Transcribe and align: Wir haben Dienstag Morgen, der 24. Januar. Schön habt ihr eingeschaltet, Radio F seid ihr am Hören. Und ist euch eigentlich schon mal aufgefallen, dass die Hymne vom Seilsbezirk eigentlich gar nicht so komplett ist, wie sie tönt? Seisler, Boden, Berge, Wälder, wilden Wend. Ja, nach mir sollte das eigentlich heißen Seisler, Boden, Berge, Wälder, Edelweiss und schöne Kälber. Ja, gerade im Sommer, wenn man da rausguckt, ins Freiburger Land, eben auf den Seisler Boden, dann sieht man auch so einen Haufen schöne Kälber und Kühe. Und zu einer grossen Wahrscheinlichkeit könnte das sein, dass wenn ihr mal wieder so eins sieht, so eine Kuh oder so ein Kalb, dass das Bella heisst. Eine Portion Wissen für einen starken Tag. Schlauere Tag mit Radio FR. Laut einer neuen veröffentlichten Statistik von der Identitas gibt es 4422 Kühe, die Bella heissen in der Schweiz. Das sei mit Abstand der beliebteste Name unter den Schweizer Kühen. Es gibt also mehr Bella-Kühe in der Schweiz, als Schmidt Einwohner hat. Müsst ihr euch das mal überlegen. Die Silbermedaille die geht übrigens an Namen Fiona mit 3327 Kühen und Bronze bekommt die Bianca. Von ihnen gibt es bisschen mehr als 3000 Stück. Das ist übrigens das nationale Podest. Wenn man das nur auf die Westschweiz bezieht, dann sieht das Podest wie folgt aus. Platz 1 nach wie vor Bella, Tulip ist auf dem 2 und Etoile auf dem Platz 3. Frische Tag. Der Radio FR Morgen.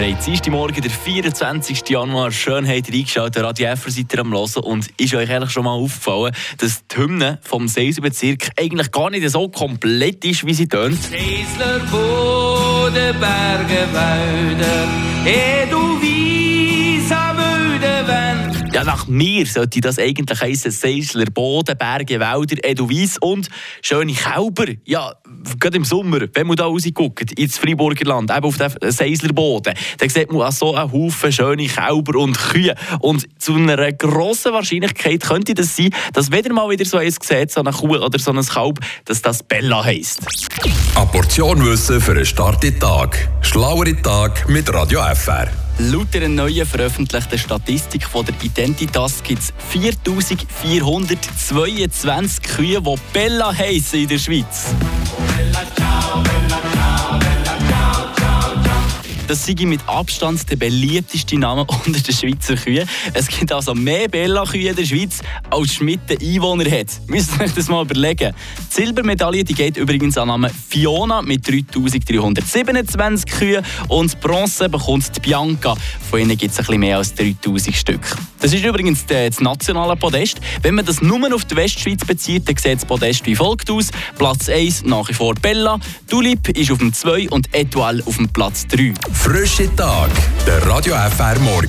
Wir 0.00 0.14
haben 0.14 0.24
Dienstag 0.24 0.52
Morgen, 0.52 0.80
der 0.80 0.90
24. 0.92 1.88
Januar. 1.88 2.30
Schön 2.30 2.68
habt 2.68 2.88
ihr 2.88 2.94
eingeschaltet, 2.94 3.42
Radio 3.42 3.66
F 3.66 3.86
seid 3.88 4.12
ihr 4.12 4.20
am 4.20 4.32
Hören. 4.32 4.62
Und 4.62 4.86
ist 4.96 5.12
euch 5.12 5.28
eigentlich 5.28 5.50
schon 5.50 5.64
mal 5.64 5.72
aufgefallen, 5.72 6.32
dass 6.58 6.86
die 6.86 6.98
Hymne 6.98 7.40
vom 7.42 7.66
Seilsbezirk 7.66 8.50
eigentlich 8.56 8.92
gar 8.92 9.10
nicht 9.10 9.28
so 9.28 9.48
komplett 9.48 10.24
ist, 10.24 10.46
wie 10.46 10.54
sie 10.54 10.68
tönt? 10.68 11.02
Seisler, 11.02 11.80
Boden, 11.90 13.18
Berge, 13.18 13.88
Wälder, 13.92 14.88
wilden 15.24 15.68
Wend. 15.72 15.77
Ja, 18.72 18.84
nach 18.84 19.06
mir 19.06 19.46
sollte 19.46 19.80
das 19.80 19.98
eigentlich 19.98 20.40
heißen 20.40 20.70
Seisler, 20.70 21.24
Boden, 21.26 21.76
Berge, 21.76 22.20
Wälder, 22.20 22.56
Edelweiss 22.62 23.16
und 23.18 23.48
schöne 23.82 24.12
Kälber. 24.12 24.66
Ja, 24.84 25.14
gerade 25.58 25.78
im 25.78 25.84
Sommer, 25.84 26.20
wenn 26.34 26.46
man 26.46 26.56
da 26.56 26.66
rausguckt, 26.66 27.32
ins 27.32 27.58
Freiburger 27.58 28.04
Land, 28.04 28.30
eben 28.30 28.44
auf 28.44 28.58
den 28.58 28.90
Seisler 28.90 29.32
Boden, 29.32 29.74
dann 29.98 30.08
sieht 30.08 30.30
man 30.30 30.42
auch 30.42 30.52
so 30.52 30.74
einen 30.74 30.92
Haufen 30.92 31.32
schöne 31.32 31.66
Kälber 31.66 32.18
und 32.18 32.38
Kühe. 32.38 32.74
Und 33.00 33.26
zu 33.40 33.54
einer 33.54 33.92
grossen 33.92 34.52
Wahrscheinlichkeit 34.52 35.22
könnte 35.22 35.54
das 35.54 35.74
sein, 35.74 35.90
dass 36.12 36.30
wenn 36.30 36.44
ihr 36.44 36.52
mal 36.52 36.68
wieder 36.68 36.84
so 36.84 36.98
eins 36.98 37.16
sieht, 37.22 37.50
so 37.50 37.60
eine 37.60 37.72
Kuh 37.72 37.96
oder 37.96 38.18
so 38.18 38.32
ein 38.32 38.44
Kalb, 38.44 38.80
dass 39.06 39.22
das 39.22 39.42
Bella 39.42 39.84
heisst. 39.84 40.20
Eine 40.94 41.06
Portion 41.06 41.64
Wissen 41.64 42.00
für 42.00 42.12
einen 42.12 42.26
starken 42.26 42.78
Tag. 42.78 43.28
Schlauere 43.40 44.00
Tag 44.02 44.48
mit 44.48 44.72
Radio 44.72 45.00
FR. 45.14 45.67
Laut 45.80 46.12
einer 46.16 46.28
neuen 46.28 46.66
veröffentlichten 46.66 47.38
Statistik 47.38 48.04
von 48.04 48.26
der 48.26 48.34
Identitas 48.42 49.22
gibt 49.22 49.42
es 49.42 49.52
4422 49.70 52.42
Kühe, 52.42 52.82
die 52.82 52.94
Bella 53.12 53.56
heissen 53.56 54.00
in 54.00 54.08
der 54.08 54.18
Schweiz. 54.18 54.74
Das 59.28 59.44
sei 59.44 59.66
mit 59.66 59.86
Abstand 59.86 60.48
der 60.50 60.56
beliebteste 60.56 61.36
Name 61.36 61.66
unter 61.86 62.00
den 62.00 62.14
Schweizer 62.14 62.56
Kühen. 62.56 62.88
Es 63.12 63.28
gibt 63.28 63.52
also 63.52 63.74
mehr 63.74 64.08
Bella-Kühe 64.08 64.70
in 64.70 64.76
der 64.76 64.86
Schweiz, 64.86 65.20
als 65.50 65.74
Schmidt 65.74 66.00
Einwohner 66.10 66.64
hat. 66.70 66.86
Müsst 67.08 67.32
ihr 67.36 67.44
euch 67.44 67.52
das 67.52 67.68
mal 67.68 67.82
überlegen. 67.84 68.34
Die 68.58 68.74
Silbermedaille 68.74 69.44
die 69.44 69.52
geht 69.52 69.76
übrigens 69.76 70.16
an 70.16 70.28
Namen 70.28 70.50
Fiona 70.50 71.20
mit 71.20 71.46
3327 71.46 73.30
Kühen 73.30 73.62
und 73.88 74.18
Bronze 74.20 74.70
bekommt 74.70 75.14
die 75.14 75.20
Bianca. 75.20 75.76
Von 76.10 76.20
ihnen 76.20 76.38
gibt 76.38 76.52
es 76.52 76.56
bisschen 76.56 76.80
mehr 76.80 76.96
als 76.96 77.12
3000 77.14 77.76
Stück. 77.76 78.16
Das 78.40 78.54
ist 78.54 78.64
übrigens 78.64 79.04
das 79.04 79.40
nationale 79.40 79.96
Podest. 79.96 80.40
Wenn 80.62 80.76
man 80.76 80.86
das 80.86 81.02
nur 81.02 81.34
auf 81.34 81.44
die 81.44 81.56
Westschweiz 81.56 82.02
bezieht, 82.04 82.48
dann 82.48 82.56
sieht 82.56 82.76
das 82.76 82.84
Podest 82.86 83.26
wie 83.26 83.36
folgt 83.36 83.70
aus. 83.70 83.88
Platz 84.16 84.48
1 84.48 84.84
nach 84.84 85.06
wie 85.08 85.14
vor 85.14 85.34
Bella, 85.34 85.78
Tulip 86.08 86.48
ist 86.56 86.70
auf 86.70 86.78
dem 86.78 86.94
2 86.94 87.28
und 87.28 87.54
Etoile 87.54 88.02
auf 88.06 88.16
dem 88.16 88.28
Platz 88.28 88.66
3. 88.68 88.94
Frische 89.28 89.68
Tag. 89.76 90.08
Der 90.46 90.66
Radio 90.66 90.94
FR 90.94 91.38
Morgen. 91.40 91.66